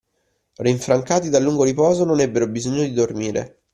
[0.57, 3.61] Rinfrancati dal lungo riposo, non ebbero bisogno di dormire